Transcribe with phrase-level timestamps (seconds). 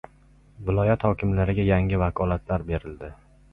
[0.69, 3.15] Viloyat hokimlariga yangi vakolatlar berildi